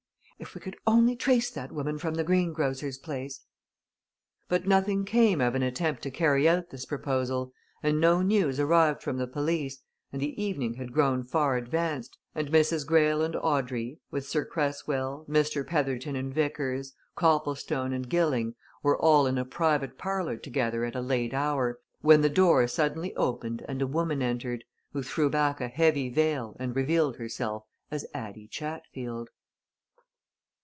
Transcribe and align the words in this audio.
If 0.41 0.55
we 0.55 0.61
could 0.61 0.77
only 0.87 1.15
trace 1.15 1.51
that 1.51 1.71
woman 1.71 1.99
from 1.99 2.15
the 2.15 2.23
greengrocer's 2.23 2.97
place" 2.97 3.41
But 4.49 4.65
nothing 4.65 5.05
came 5.05 5.39
of 5.39 5.53
an 5.53 5.61
attempt 5.61 6.01
to 6.01 6.09
carry 6.09 6.49
out 6.49 6.71
this 6.71 6.83
proposal, 6.83 7.53
and 7.83 8.01
no 8.01 8.23
news 8.23 8.59
arrived 8.59 9.03
from 9.03 9.17
the 9.19 9.27
police, 9.27 9.83
and 10.11 10.19
the 10.19 10.41
evening 10.43 10.73
had 10.73 10.93
grown 10.93 11.21
far 11.23 11.57
advanced, 11.57 12.17
and 12.33 12.47
Mrs. 12.49 12.87
Greyle 12.87 13.21
and 13.21 13.35
Audrey, 13.35 13.99
with 14.09 14.27
Sir 14.27 14.43
Cresswell, 14.43 15.27
Mr. 15.29 15.63
Petherton 15.63 16.15
and 16.15 16.33
Vickers, 16.33 16.93
Copplestone, 17.15 17.93
and 17.93 18.09
Gilling, 18.09 18.55
were 18.81 18.97
all 18.97 19.27
in 19.27 19.37
a 19.37 19.45
private 19.45 19.95
parlour 19.95 20.37
together 20.37 20.85
at 20.85 20.95
a 20.95 21.01
late 21.01 21.35
hour, 21.35 21.77
when 21.99 22.21
the 22.21 22.29
door 22.29 22.67
suddenly 22.67 23.15
opened 23.15 23.63
and 23.67 23.79
a 23.79 23.85
woman 23.85 24.23
entered, 24.23 24.63
who 24.91 25.03
threw 25.03 25.29
back 25.29 25.61
a 25.61 25.67
heavy 25.67 26.09
veil 26.09 26.55
and 26.59 26.75
revealed 26.75 27.17
herself 27.17 27.65
as 27.91 28.07
Addie 28.15 28.47
Chatfield. 28.47 29.29